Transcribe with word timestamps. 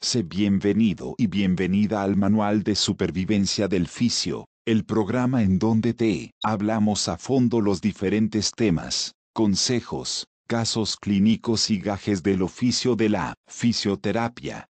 Sé 0.00 0.22
bienvenido 0.22 1.14
y 1.16 1.26
bienvenida 1.26 2.02
al 2.02 2.16
Manual 2.16 2.62
de 2.62 2.74
Supervivencia 2.74 3.66
del 3.66 3.88
Fisio, 3.88 4.46
el 4.66 4.84
programa 4.84 5.42
en 5.42 5.58
donde 5.58 5.94
te 5.94 6.32
hablamos 6.44 7.08
a 7.08 7.16
fondo 7.16 7.60
los 7.60 7.80
diferentes 7.80 8.52
temas, 8.52 9.14
consejos, 9.32 10.26
casos 10.46 10.96
clínicos 10.96 11.70
y 11.70 11.80
gajes 11.80 12.22
del 12.22 12.42
oficio 12.42 12.94
de 12.94 13.08
la 13.08 13.34
fisioterapia. 13.48 14.68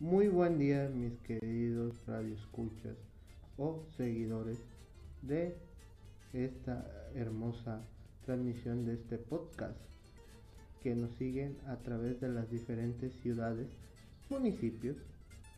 Muy 0.00 0.28
buen 0.28 0.60
día 0.60 0.88
mis 0.94 1.18
queridos 1.22 2.06
radioescuchas 2.06 2.96
o 3.56 3.82
seguidores 3.96 4.58
de 5.22 5.56
esta 6.32 6.86
hermosa 7.16 7.82
transmisión 8.24 8.86
de 8.86 8.94
este 8.94 9.18
podcast 9.18 9.76
que 10.84 10.94
nos 10.94 11.10
siguen 11.16 11.58
a 11.66 11.78
través 11.78 12.20
de 12.20 12.28
las 12.28 12.48
diferentes 12.48 13.12
ciudades, 13.22 13.66
municipios 14.30 14.96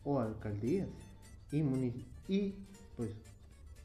o 0.03 0.19
alcaldías 0.19 0.89
y, 1.51 2.55
pues 2.97 3.11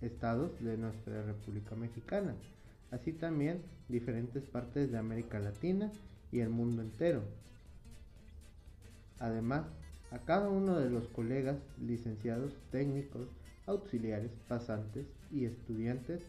estados 0.01 0.59
de 0.65 0.79
nuestra 0.79 1.23
República 1.23 1.77
Mexicana, 1.77 2.35
así 2.93 3.13
también 3.13 3.61
diferentes 3.91 4.45
partes 4.45 4.91
de 4.91 4.97
América 4.97 5.39
Latina 5.39 5.93
y 6.33 6.41
el 6.41 6.49
mundo 6.49 6.81
entero. 6.81 7.25
Además, 9.19 9.67
a 10.11 10.19
cada 10.19 10.49
uno 10.49 10.79
de 10.79 10.91
los 10.91 11.09
colegas, 11.09 11.57
licenciados, 11.81 12.53
técnicos, 12.71 13.27
auxiliares, 13.67 14.31
pasantes 14.49 15.07
y 15.33 15.45
estudiantes 15.45 16.23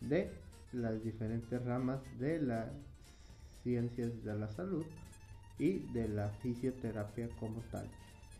de 0.00 0.30
las 0.72 1.02
diferentes 1.02 1.64
ramas 1.64 2.00
de 2.18 2.40
las 2.40 2.68
ciencias 3.62 4.22
de 4.24 4.34
la 4.34 4.48
salud 4.48 4.84
y 5.58 5.78
de 5.92 6.08
la 6.08 6.28
fisioterapia 6.28 7.28
como 7.40 7.60
tal, 7.72 7.86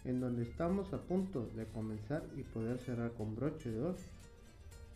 en 0.05 0.21
donde 0.21 0.43
estamos 0.43 0.93
a 0.93 0.99
punto 0.99 1.47
de 1.56 1.67
comenzar 1.67 2.23
y 2.37 2.43
poder 2.43 2.79
cerrar 2.79 3.12
con 3.12 3.35
broche 3.35 3.71
de 3.71 3.81
oro 3.81 3.97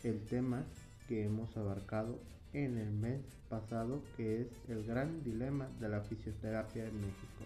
el 0.05 0.21
tema 0.27 0.63
que 1.09 1.25
hemos 1.25 1.57
abarcado 1.57 2.19
en 2.53 2.77
el 2.79 2.91
mes 2.91 3.21
pasado, 3.49 4.03
que 4.17 4.43
es 4.43 4.49
el 4.69 4.85
gran 4.85 5.23
dilema 5.25 5.69
de 5.81 5.89
la 5.89 6.01
fisioterapia 6.01 6.87
en 6.87 6.97
México. 6.97 7.45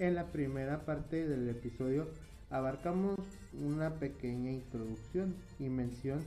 En 0.00 0.16
la 0.16 0.24
primera 0.32 0.84
parte 0.84 1.24
del 1.24 1.48
episodio 1.48 2.08
abarcamos 2.50 3.16
una 3.52 3.90
pequeña 3.90 4.50
introducción 4.50 5.36
y 5.60 5.68
mención 5.68 6.20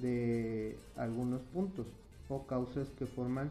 de 0.00 0.78
algunos 0.96 1.42
puntos 1.42 1.86
o 2.30 2.46
causas 2.46 2.88
que 2.98 3.04
forman 3.04 3.50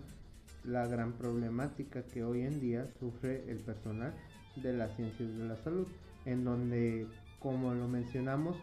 la 0.63 0.88
gran 0.88 1.13
problemática 1.13 2.01
que 2.01 2.23
hoy 2.23 2.41
en 2.41 2.59
día 2.59 2.88
sufre 3.00 3.44
el 3.47 3.59
personal 3.59 4.16
de 4.56 4.73
las 4.73 4.95
ciencias 4.95 5.38
de 5.38 5.45
la 5.45 5.57
salud, 5.57 5.85
en 6.25 6.44
donde, 6.44 7.06
como 7.38 7.72
lo 7.75 7.88
mencionamos, 7.88 8.57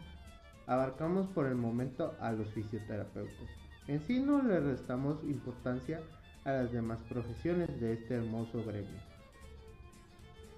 abarcamos 0.67 1.27
por 1.27 1.45
el 1.45 1.55
momento 1.55 2.13
a 2.19 2.33
los 2.33 2.49
fisioterapeutas. 2.49 3.47
En 3.87 4.01
sí 4.01 4.19
no 4.19 4.43
le 4.43 4.59
restamos 4.59 5.23
importancia 5.23 6.01
a 6.43 6.51
las 6.51 6.73
demás 6.73 6.99
profesiones 7.07 7.69
de 7.79 7.93
este 7.93 8.15
hermoso 8.15 8.61
gremio 8.65 9.12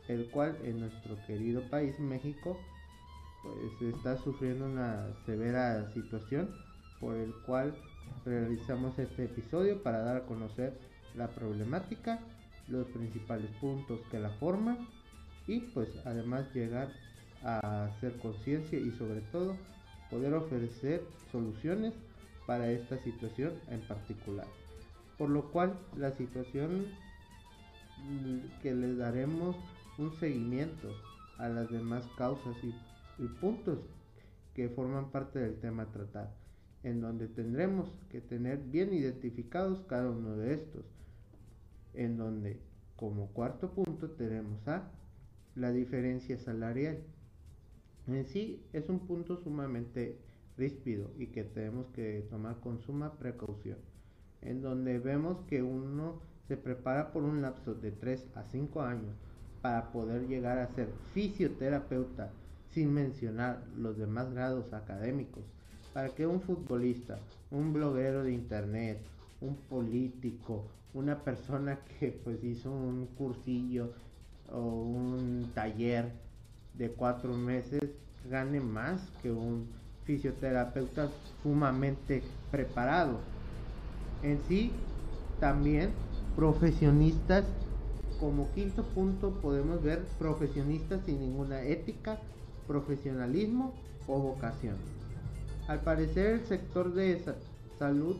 el 0.07 0.29
cual 0.29 0.57
en 0.63 0.81
nuestro 0.81 1.17
querido 1.25 1.61
país 1.69 1.99
México 1.99 2.57
pues 3.43 3.95
está 3.95 4.17
sufriendo 4.17 4.65
una 4.65 5.07
severa 5.25 5.91
situación 5.93 6.49
por 6.99 7.15
el 7.15 7.33
cual 7.45 7.75
realizamos 8.25 8.97
este 8.97 9.25
episodio 9.25 9.81
para 9.83 9.99
dar 9.99 10.17
a 10.17 10.25
conocer 10.25 10.79
la 11.15 11.27
problemática, 11.27 12.19
los 12.67 12.87
principales 12.87 13.49
puntos 13.61 13.99
que 14.09 14.19
la 14.19 14.29
forman 14.31 14.87
y 15.47 15.59
pues 15.59 15.89
además 16.05 16.53
llegar 16.53 16.89
a 17.43 17.85
hacer 17.85 18.17
conciencia 18.17 18.79
y 18.79 18.91
sobre 18.91 19.21
todo 19.31 19.55
poder 20.09 20.33
ofrecer 20.33 21.03
soluciones 21.31 21.93
para 22.47 22.69
esta 22.71 22.97
situación 23.03 23.53
en 23.69 23.81
particular. 23.81 24.47
Por 25.17 25.29
lo 25.29 25.51
cual 25.51 25.77
la 25.95 26.11
situación 26.11 26.87
que 28.61 28.73
les 28.73 28.97
daremos 28.97 29.55
un 29.97 30.13
seguimiento 30.19 30.89
a 31.37 31.47
las 31.47 31.69
demás 31.69 32.05
causas 32.17 32.55
y, 32.63 32.73
puntos 33.39 33.79
que 34.53 34.69
forman 34.69 35.09
parte 35.11 35.39
del 35.39 35.55
tema 35.59 35.83
a 35.83 35.91
tratar, 35.91 36.33
en 36.83 36.99
donde 37.01 37.27
tendremos 37.27 37.89
que 38.09 38.19
tener 38.19 38.57
bien 38.57 38.93
identificados 38.93 39.81
cada 39.87 40.09
uno 40.09 40.35
de 40.35 40.53
estos, 40.53 40.85
en 41.93 42.17
donde 42.17 42.59
como 42.97 43.27
cuarto 43.27 43.71
punto 43.71 44.11
tenemos 44.11 44.67
a 44.67 44.91
la 45.55 45.71
diferencia 45.71 46.37
salarial. 46.37 47.03
En 48.07 48.25
sí 48.25 48.61
es 48.73 48.89
un 48.89 48.99
punto 48.99 49.37
sumamente 49.37 50.17
ríspido 50.57 51.11
y 51.17 51.27
que 51.27 51.43
tenemos 51.43 51.87
que 51.87 52.25
tomar 52.29 52.59
con 52.59 52.79
suma 52.79 53.13
precaución, 53.17 53.77
en 54.41 54.61
donde 54.61 54.99
vemos 54.99 55.39
que 55.47 55.63
uno 55.63 56.19
se 56.47 56.57
prepara 56.57 57.11
por 57.11 57.23
un 57.23 57.41
lapso 57.41 57.73
de 57.75 57.91
3 57.91 58.25
a 58.35 58.43
5 58.43 58.81
años 58.81 59.15
para 59.65 59.91
poder 59.91 60.27
llegar 60.27 60.59
a 60.59 60.67
ser 60.67 60.87
fisioterapeuta 61.15 62.29
sin 62.69 62.93
mencionar 62.93 63.63
los 63.75 63.97
demás 63.97 64.31
grados 64.31 64.71
académicos, 64.73 65.43
para 65.91 66.09
que 66.09 66.27
un 66.27 66.39
futbolista, 66.39 67.17
un 67.49 67.73
bloguero 67.73 68.23
de 68.23 68.31
internet, 68.31 68.99
un 69.41 69.55
político, 69.55 70.65
una 70.93 71.17
persona 71.17 71.79
que 71.99 72.11
pues 72.11 72.43
hizo 72.43 72.69
un 72.69 73.07
cursillo 73.17 73.91
o 74.53 74.59
un 74.59 75.49
taller 75.55 76.11
de 76.75 76.91
cuatro 76.91 77.33
meses 77.33 77.81
gane 78.29 78.59
más 78.59 79.01
que 79.23 79.31
un 79.31 79.67
fisioterapeuta 80.03 81.09
sumamente 81.41 82.21
preparado. 82.51 83.17
En 84.21 84.39
sí, 84.47 84.71
también 85.39 85.89
profesionistas 86.35 87.45
como 88.19 88.51
quinto 88.53 88.83
punto 88.83 89.31
podemos 89.41 89.81
ver 89.83 90.03
profesionistas 90.19 91.03
sin 91.05 91.19
ninguna 91.19 91.63
ética, 91.63 92.19
profesionalismo 92.67 93.73
o 94.07 94.19
vocación. 94.19 94.75
Al 95.67 95.81
parecer 95.81 96.27
el 96.27 96.45
sector 96.45 96.93
de 96.93 97.21
salud 97.79 98.17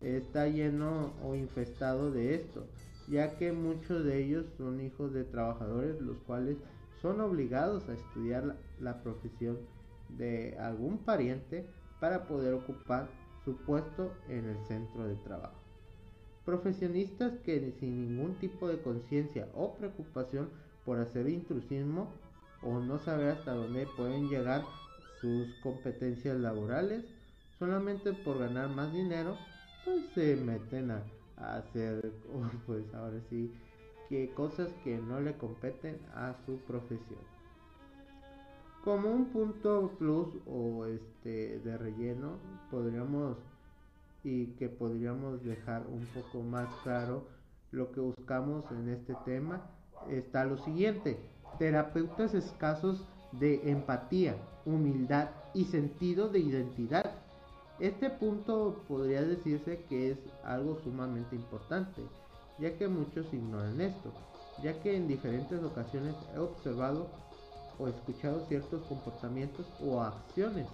está 0.00 0.48
lleno 0.48 1.12
o 1.24 1.34
infestado 1.34 2.10
de 2.10 2.34
esto, 2.34 2.66
ya 3.08 3.36
que 3.36 3.52
muchos 3.52 4.04
de 4.04 4.24
ellos 4.24 4.46
son 4.58 4.80
hijos 4.80 5.12
de 5.12 5.24
trabajadores 5.24 6.00
los 6.00 6.16
cuales 6.26 6.56
son 7.00 7.20
obligados 7.20 7.88
a 7.88 7.94
estudiar 7.94 8.56
la 8.80 9.02
profesión 9.02 9.58
de 10.08 10.56
algún 10.58 10.98
pariente 10.98 11.66
para 12.00 12.26
poder 12.26 12.54
ocupar 12.54 13.08
su 13.44 13.56
puesto 13.58 14.12
en 14.28 14.48
el 14.48 14.56
centro 14.66 15.06
de 15.06 15.16
trabajo. 15.16 15.63
Profesionistas 16.44 17.32
que 17.44 17.72
sin 17.80 18.16
ningún 18.16 18.34
tipo 18.34 18.68
de 18.68 18.80
conciencia 18.82 19.48
o 19.54 19.74
preocupación 19.74 20.50
por 20.84 20.98
hacer 20.98 21.28
intrusismo 21.28 22.12
o 22.62 22.80
no 22.80 22.98
saber 22.98 23.28
hasta 23.30 23.54
dónde 23.54 23.86
pueden 23.96 24.28
llegar 24.28 24.64
sus 25.20 25.54
competencias 25.62 26.38
laborales, 26.38 27.04
solamente 27.58 28.12
por 28.12 28.38
ganar 28.38 28.68
más 28.68 28.92
dinero, 28.92 29.36
pues 29.84 30.04
se 30.14 30.36
meten 30.36 30.90
a, 30.90 31.02
hacer, 31.36 32.12
pues 32.66 32.82
ahora 32.94 33.20
sí, 33.30 33.52
que 34.08 34.30
cosas 34.34 34.68
que 34.82 34.98
no 34.98 35.20
le 35.20 35.36
competen 35.36 35.98
a 36.14 36.34
su 36.44 36.58
profesión. 36.58 37.20
Como 38.84 39.10
un 39.10 39.26
punto 39.26 39.92
plus 39.98 40.28
o 40.46 40.84
este 40.84 41.58
de 41.60 41.78
relleno, 41.78 42.36
podríamos 42.70 43.38
y 44.24 44.46
que 44.56 44.68
podríamos 44.68 45.44
dejar 45.44 45.86
un 45.86 46.04
poco 46.06 46.42
más 46.42 46.68
claro 46.82 47.28
lo 47.70 47.92
que 47.92 48.00
buscamos 48.00 48.64
en 48.70 48.88
este 48.88 49.14
tema 49.24 49.70
está 50.08 50.44
lo 50.44 50.58
siguiente, 50.58 51.18
terapeutas 51.58 52.34
escasos 52.34 53.04
de 53.32 53.70
empatía, 53.70 54.36
humildad 54.64 55.28
y 55.54 55.64
sentido 55.64 56.28
de 56.28 56.38
identidad. 56.40 57.12
Este 57.80 58.10
punto 58.10 58.84
podría 58.88 59.22
decirse 59.22 59.84
que 59.88 60.12
es 60.12 60.18
algo 60.44 60.78
sumamente 60.84 61.34
importante, 61.34 62.02
ya 62.58 62.76
que 62.78 62.88
muchos 62.88 63.32
ignoran 63.32 63.80
esto, 63.80 64.12
ya 64.62 64.80
que 64.80 64.96
en 64.96 65.08
diferentes 65.08 65.62
ocasiones 65.62 66.14
he 66.34 66.38
observado 66.38 67.08
o 67.78 67.88
escuchado 67.88 68.46
ciertos 68.46 68.82
comportamientos 68.86 69.66
o 69.84 70.00
acciones 70.00 70.68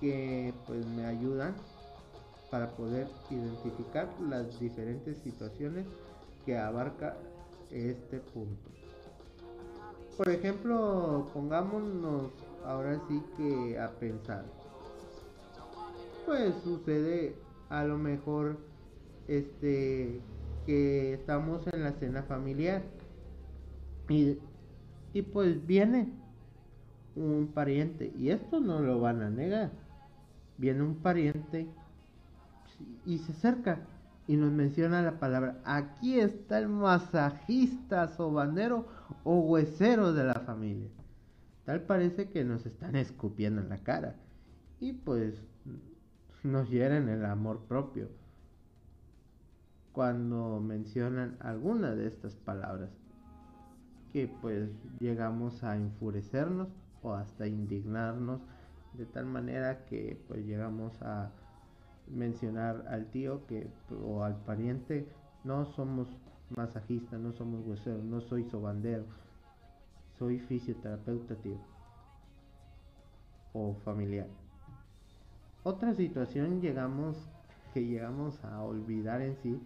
que 0.00 0.52
pues 0.66 0.84
me 0.84 1.06
ayudan 1.06 1.54
para 2.52 2.68
poder 2.72 3.08
identificar 3.30 4.10
las 4.28 4.60
diferentes 4.60 5.16
situaciones 5.16 5.86
que 6.44 6.58
abarca 6.58 7.16
este 7.70 8.18
punto. 8.18 8.70
Por 10.18 10.28
ejemplo, 10.28 11.30
pongámonos 11.32 12.30
ahora 12.66 13.00
sí 13.08 13.22
que 13.38 13.78
a 13.78 13.88
pensar. 13.92 14.44
Pues 16.26 16.52
sucede 16.62 17.34
a 17.70 17.84
lo 17.84 17.96
mejor 17.96 18.58
este 19.28 20.20
que 20.66 21.14
estamos 21.14 21.66
en 21.72 21.84
la 21.84 21.92
cena 21.92 22.22
familiar 22.22 22.82
y, 24.10 24.36
y 25.14 25.22
pues 25.22 25.66
viene 25.66 26.12
un 27.16 27.50
pariente 27.54 28.12
y 28.18 28.28
esto 28.28 28.60
no 28.60 28.80
lo 28.80 29.00
van 29.00 29.22
a 29.22 29.30
negar. 29.30 29.70
Viene 30.58 30.82
un 30.82 30.96
pariente 30.96 31.66
y 33.04 33.18
se 33.18 33.32
acerca 33.32 33.80
y 34.26 34.36
nos 34.36 34.52
menciona 34.52 35.02
la 35.02 35.18
palabra, 35.18 35.60
aquí 35.64 36.20
está 36.20 36.58
el 36.58 36.68
masajista, 36.68 38.08
sobandero 38.08 38.86
o 39.24 39.40
huesero 39.40 40.12
de 40.12 40.24
la 40.24 40.34
familia. 40.34 40.88
Tal 41.64 41.82
parece 41.82 42.28
que 42.28 42.44
nos 42.44 42.64
están 42.66 42.96
escupiendo 42.96 43.60
en 43.60 43.68
la 43.68 43.78
cara 43.78 44.16
y 44.80 44.92
pues 44.92 45.34
nos 46.42 46.68
hieren 46.70 47.08
el 47.08 47.24
amor 47.24 47.60
propio 47.68 48.08
cuando 49.92 50.60
mencionan 50.60 51.36
alguna 51.40 51.94
de 51.94 52.06
estas 52.06 52.34
palabras 52.34 52.90
que 54.12 54.28
pues 54.40 54.70
llegamos 54.98 55.62
a 55.62 55.76
enfurecernos 55.76 56.68
o 57.02 57.14
hasta 57.14 57.46
indignarnos 57.46 58.40
de 58.94 59.06
tal 59.06 59.26
manera 59.26 59.84
que 59.86 60.22
pues 60.28 60.44
llegamos 60.44 61.00
a 61.02 61.30
mencionar 62.08 62.84
al 62.88 63.06
tío 63.06 63.46
que 63.46 63.70
o 64.04 64.24
al 64.24 64.36
pariente 64.36 65.06
no 65.44 65.64
somos 65.64 66.08
masajistas, 66.50 67.20
no 67.20 67.32
somos 67.32 67.66
hueseros, 67.66 68.04
no 68.04 68.20
soy 68.20 68.44
sobandero, 68.44 69.04
soy 70.18 70.38
fisioterapeuta 70.38 71.34
tío 71.36 71.58
o 73.52 73.74
familiar. 73.84 74.26
Otra 75.64 75.94
situación 75.94 76.60
llegamos 76.60 77.16
que 77.72 77.84
llegamos 77.84 78.42
a 78.44 78.62
olvidar 78.62 79.22
en 79.22 79.36
sí 79.36 79.60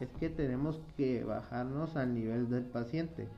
es 0.00 0.08
que 0.18 0.28
tenemos 0.28 0.80
que 0.96 1.24
bajarnos 1.24 1.96
al 1.96 2.14
nivel 2.14 2.50
del 2.50 2.64
paciente. 2.64 3.28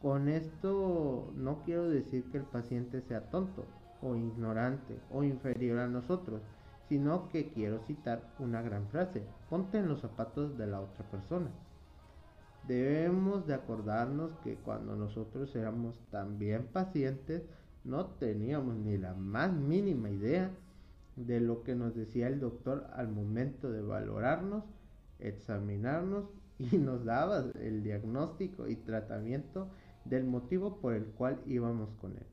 Con 0.00 0.28
esto 0.28 1.32
no 1.36 1.62
quiero 1.64 1.88
decir 1.88 2.24
que 2.30 2.38
el 2.38 2.44
paciente 2.44 3.02
sea 3.02 3.28
tonto 3.28 3.66
o 4.00 4.16
ignorante 4.16 4.98
o 5.12 5.22
inferior 5.22 5.80
a 5.80 5.88
nosotros, 5.88 6.40
sino 6.90 7.28
que 7.28 7.52
quiero 7.52 7.78
citar 7.86 8.34
una 8.40 8.62
gran 8.62 8.88
frase, 8.88 9.22
ponte 9.48 9.78
en 9.78 9.86
los 9.86 10.00
zapatos 10.00 10.58
de 10.58 10.66
la 10.66 10.80
otra 10.80 11.08
persona. 11.08 11.48
Debemos 12.66 13.46
de 13.46 13.54
acordarnos 13.54 14.32
que 14.42 14.56
cuando 14.56 14.96
nosotros 14.96 15.54
éramos 15.54 15.94
también 16.10 16.66
pacientes, 16.66 17.44
no 17.84 18.06
teníamos 18.06 18.74
ni 18.74 18.98
la 18.98 19.14
más 19.14 19.52
mínima 19.52 20.10
idea 20.10 20.50
de 21.14 21.40
lo 21.40 21.62
que 21.62 21.76
nos 21.76 21.94
decía 21.94 22.26
el 22.26 22.40
doctor 22.40 22.88
al 22.92 23.06
momento 23.06 23.70
de 23.70 23.82
valorarnos, 23.82 24.64
examinarnos 25.20 26.24
y 26.58 26.76
nos 26.76 27.04
daba 27.04 27.44
el 27.60 27.84
diagnóstico 27.84 28.66
y 28.66 28.74
tratamiento 28.74 29.68
del 30.04 30.24
motivo 30.24 30.78
por 30.80 30.94
el 30.94 31.04
cual 31.04 31.40
íbamos 31.46 31.90
con 32.00 32.16
él. 32.16 32.26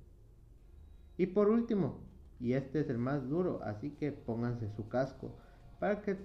Y 1.15 1.27
por 1.27 1.47
último, 1.47 1.99
y 2.39 2.53
este 2.53 2.79
es 2.81 2.89
el 2.89 2.97
más 2.97 3.27
duro, 3.27 3.61
así 3.63 3.91
que 3.91 4.11
pónganse 4.11 4.69
su 4.69 4.87
casco 4.87 5.35
para 5.79 6.01
que 6.01 6.17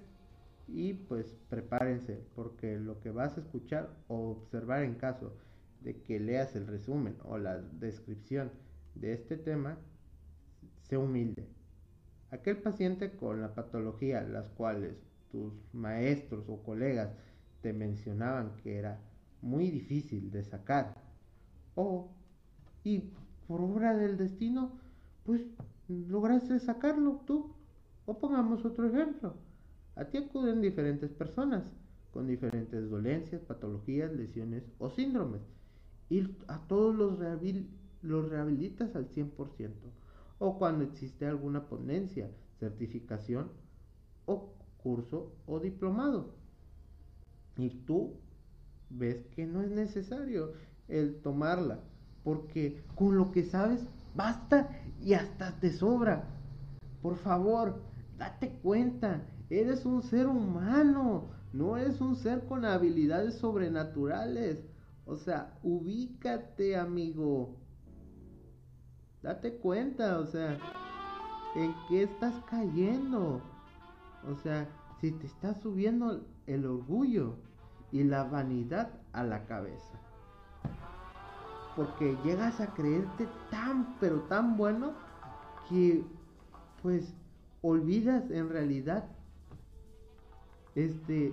y 0.68 0.94
pues 0.94 1.36
prepárense 1.48 2.24
porque 2.34 2.78
lo 2.78 3.00
que 3.00 3.10
vas 3.10 3.36
a 3.36 3.40
escuchar 3.40 3.90
o 4.08 4.30
observar 4.30 4.84
en 4.84 4.94
caso 4.94 5.36
de 5.82 6.00
que 6.02 6.20
leas 6.20 6.54
el 6.56 6.66
resumen 6.66 7.16
o 7.24 7.38
la 7.38 7.58
descripción 7.58 8.50
de 8.94 9.12
este 9.12 9.36
tema, 9.36 9.76
sé 10.82 10.96
humilde. 10.96 11.46
Aquel 12.30 12.58
paciente 12.58 13.16
con 13.16 13.42
la 13.42 13.54
patología 13.54 14.22
las 14.22 14.48
cuales 14.50 14.96
tus 15.30 15.52
maestros 15.72 16.48
o 16.48 16.62
colegas 16.62 17.10
te 17.60 17.72
mencionaban 17.72 18.56
que 18.56 18.78
era 18.78 19.00
muy 19.40 19.70
difícil 19.70 20.30
de 20.30 20.44
sacar 20.44 20.94
o 21.74 22.10
y 22.84 23.12
por 23.46 23.60
obra 23.60 23.96
del 23.96 24.16
destino 24.16 24.72
pues 25.24 25.42
lograste 26.08 26.58
sacarlo 26.60 27.22
tú. 27.26 27.54
O 28.04 28.18
pongamos 28.18 28.64
otro 28.64 28.86
ejemplo. 28.86 29.34
A 29.94 30.06
ti 30.06 30.18
acuden 30.18 30.60
diferentes 30.60 31.10
personas 31.12 31.64
con 32.12 32.26
diferentes 32.26 32.90
dolencias, 32.90 33.42
patologías, 33.42 34.12
lesiones 34.12 34.64
o 34.78 34.90
síndromes. 34.90 35.42
Y 36.10 36.28
a 36.48 36.58
todos 36.66 36.94
los, 36.94 37.18
los 38.02 38.28
rehabilitas 38.28 38.94
al 38.96 39.08
100%. 39.08 39.70
O 40.38 40.58
cuando 40.58 40.84
existe 40.84 41.26
alguna 41.26 41.68
ponencia, 41.68 42.30
certificación 42.58 43.48
o 44.26 44.52
curso 44.82 45.32
o 45.46 45.60
diplomado. 45.60 46.34
Y 47.56 47.70
tú 47.70 48.14
ves 48.90 49.24
que 49.34 49.46
no 49.46 49.62
es 49.62 49.70
necesario 49.70 50.52
el 50.88 51.20
tomarla. 51.22 51.80
Porque 52.24 52.82
con 52.94 53.16
lo 53.16 53.32
que 53.32 53.44
sabes 53.44 53.84
Basta 54.14 54.68
y 55.00 55.14
hasta 55.14 55.58
te 55.58 55.72
sobra. 55.72 56.24
Por 57.00 57.16
favor, 57.16 57.82
date 58.18 58.58
cuenta, 58.62 59.22
eres 59.48 59.86
un 59.86 60.02
ser 60.02 60.26
humano, 60.26 61.30
no 61.52 61.76
eres 61.76 62.00
un 62.00 62.16
ser 62.16 62.46
con 62.46 62.64
habilidades 62.64 63.38
sobrenaturales. 63.38 64.58
O 65.06 65.16
sea, 65.16 65.58
ubícate, 65.62 66.76
amigo. 66.76 67.56
Date 69.22 69.56
cuenta, 69.56 70.18
o 70.18 70.26
sea, 70.26 70.58
en 71.56 71.74
qué 71.88 72.04
estás 72.04 72.34
cayendo. 72.50 73.42
O 74.28 74.34
sea, 74.36 74.68
si 75.00 75.10
te 75.12 75.26
está 75.26 75.54
subiendo 75.54 76.26
el 76.46 76.66
orgullo 76.66 77.36
y 77.90 78.04
la 78.04 78.24
vanidad 78.24 78.90
a 79.12 79.24
la 79.24 79.46
cabeza 79.46 80.11
porque 81.76 82.16
llegas 82.24 82.60
a 82.60 82.74
creerte 82.74 83.28
tan, 83.50 83.96
pero 83.98 84.20
tan 84.22 84.56
bueno 84.56 84.92
que 85.68 86.04
pues 86.82 87.14
olvidas 87.62 88.30
en 88.30 88.50
realidad 88.50 89.04
este 90.74 91.32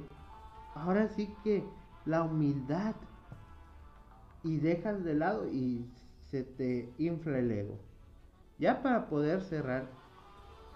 ahora 0.76 1.08
sí 1.10 1.34
que 1.44 1.64
la 2.06 2.24
humildad 2.24 2.96
y 4.44 4.58
dejas 4.58 5.04
de 5.04 5.16
lado 5.16 5.48
y 5.50 5.86
se 6.32 6.44
te 6.44 6.94
infla 6.98 7.40
el 7.40 7.52
ego. 7.52 7.78
Ya 8.58 8.82
para 8.82 9.10
poder 9.10 9.42
cerrar 9.44 9.90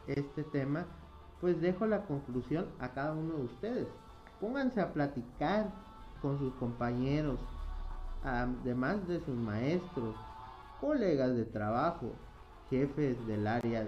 este 0.08 0.44
tema, 0.44 0.86
pues 1.40 1.62
dejo 1.62 1.86
la 1.86 2.06
conclusión 2.06 2.68
a 2.80 2.90
cada 2.90 3.14
uno 3.14 3.36
de 3.36 3.44
ustedes. 3.44 3.88
Pónganse 4.40 4.82
a 4.82 4.94
platicar 4.94 5.72
con 6.22 6.40
sus 6.40 6.54
compañeros, 6.56 7.40
además 8.24 9.08
de 9.08 9.20
sus 9.20 9.36
maestros, 9.36 10.16
colegas 10.80 11.36
de 11.36 11.46
trabajo, 11.46 12.14
jefes 12.70 13.26
del 13.28 13.48
área, 13.48 13.86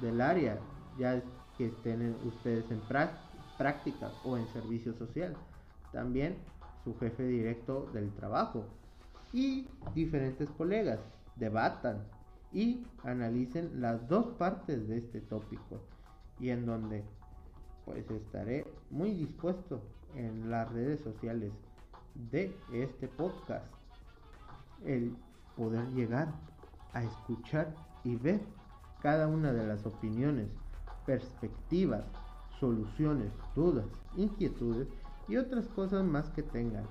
del 0.00 0.20
área, 0.20 0.58
ya 0.98 1.22
que 1.56 1.66
estén 1.66 2.16
ustedes 2.24 2.70
en 2.70 2.80
práctica 3.58 4.12
o 4.24 4.36
en 4.36 4.46
servicio 4.48 4.94
social. 4.94 5.36
También 5.92 6.36
su 6.84 6.96
jefe 6.98 7.24
directo 7.24 7.88
del 7.92 8.10
trabajo 8.14 8.64
y 9.32 9.68
diferentes 9.94 10.48
colegas 10.50 11.00
debatan 11.36 12.04
y 12.52 12.84
analicen 13.04 13.80
las 13.80 14.08
dos 14.08 14.26
partes 14.36 14.88
de 14.88 14.98
este 14.98 15.20
tópico 15.20 15.80
y 16.38 16.50
en 16.50 16.66
donde 16.66 17.04
pues 17.84 18.10
estaré 18.10 18.66
muy 18.90 19.12
dispuesto 19.12 19.82
en 20.14 20.50
las 20.50 20.70
redes 20.72 21.00
sociales 21.00 21.52
de 22.14 22.56
este 22.72 23.08
podcast 23.08 23.64
el 24.84 25.14
poder 25.56 25.86
llegar 25.90 26.28
a 26.92 27.02
escuchar 27.02 27.74
y 28.04 28.16
ver 28.16 28.40
cada 29.02 29.28
una 29.28 29.52
de 29.52 29.66
las 29.66 29.84
opiniones, 29.86 30.48
perspectivas, 31.06 32.04
soluciones, 32.58 33.32
dudas, 33.54 33.86
inquietudes 34.16 34.88
y 35.28 35.36
otras 35.36 35.66
cosas 35.68 36.04
más 36.04 36.28
que 36.30 36.42
tengan. 36.42 36.84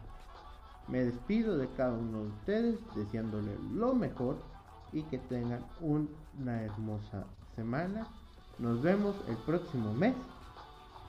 Me 0.88 1.04
despido 1.04 1.58
de 1.58 1.68
cada 1.78 1.94
uno 1.94 2.24
de 2.24 2.28
ustedes 2.30 2.80
deseándole 2.96 3.56
lo 3.74 3.94
mejor 3.94 4.38
y 4.92 5.04
que 5.04 5.20
tengan 5.20 5.64
una 5.82 6.64
hermosa 6.64 7.26
semana. 7.56 8.08
Nos 8.58 8.82
vemos 8.82 9.16
el 9.28 9.38
próximo 9.38 9.94
mes 9.94 10.16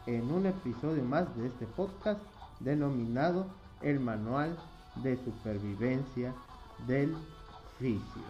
en 0.07 0.31
un 0.31 0.47
episodio 0.47 1.03
más 1.03 1.35
de 1.37 1.47
este 1.47 1.67
podcast 1.67 2.21
denominado 2.61 3.47
El 3.83 3.99
Manual 3.99 4.59
de 4.97 5.17
Supervivencia 5.17 6.35
del 6.87 7.15
Fisio. 7.79 8.23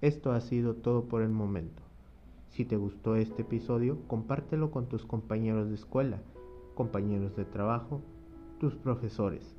Esto 0.00 0.32
ha 0.32 0.40
sido 0.40 0.74
todo 0.74 1.04
por 1.04 1.22
el 1.22 1.28
momento. 1.28 1.80
Si 2.48 2.64
te 2.64 2.76
gustó 2.76 3.14
este 3.14 3.42
episodio, 3.42 4.00
compártelo 4.08 4.72
con 4.72 4.88
tus 4.88 5.06
compañeros 5.06 5.68
de 5.68 5.76
escuela, 5.76 6.20
compañeros 6.72 7.36
de 7.36 7.44
trabajo, 7.44 8.02
tus 8.58 8.74
profesores. 8.76 9.56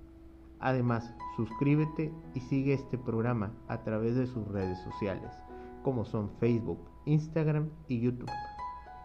Además, 0.60 1.14
suscríbete 1.36 2.14
y 2.34 2.40
sigue 2.40 2.74
este 2.74 2.98
programa 2.98 3.52
a 3.68 3.84
través 3.84 4.16
de 4.16 4.28
sus 4.28 4.48
redes 4.48 4.80
sociales, 4.84 5.32
como 5.84 6.06
son 6.06 6.30
Facebook, 6.40 6.80
Instagram 7.06 7.70
y 7.88 8.00
YouTube, 8.00 8.32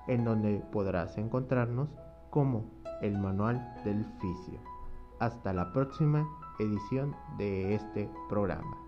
en 0.07 0.25
donde 0.25 0.63
podrás 0.73 1.19
encontrarnos 1.19 1.89
como 2.31 2.65
el 3.03 3.19
Manual 3.19 3.75
del 3.85 4.05
Fisio. 4.21 4.61
Hasta 5.19 5.53
la 5.53 5.73
próxima 5.73 6.29
edición 6.59 7.15
de 7.39 7.75
este 7.75 8.09
programa. 8.29 8.88